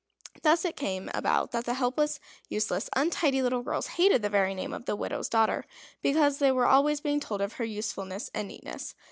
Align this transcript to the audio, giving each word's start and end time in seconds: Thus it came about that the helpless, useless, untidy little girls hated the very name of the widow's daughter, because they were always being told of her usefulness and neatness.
Thus 0.41 0.65
it 0.65 0.75
came 0.75 1.11
about 1.13 1.51
that 1.51 1.65
the 1.65 1.75
helpless, 1.75 2.19
useless, 2.49 2.89
untidy 2.95 3.43
little 3.43 3.61
girls 3.61 3.85
hated 4.01 4.23
the 4.23 4.29
very 4.31 4.55
name 4.55 4.73
of 4.73 4.85
the 4.85 4.95
widow's 4.95 5.29
daughter, 5.29 5.63
because 6.01 6.39
they 6.39 6.51
were 6.51 6.65
always 6.65 6.99
being 7.01 7.19
told 7.19 7.39
of 7.39 7.53
her 7.61 7.65
usefulness 7.65 8.31
and 8.33 8.47
neatness. 8.47 8.95